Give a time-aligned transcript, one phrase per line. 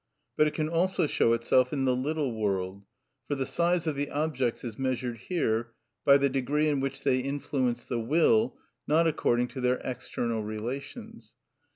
[0.35, 2.85] But it can also show itself in the little world,
[3.27, 5.73] for the size of the objects is measured here
[6.05, 11.35] by the degree in which they influence the will, not according to their external relations.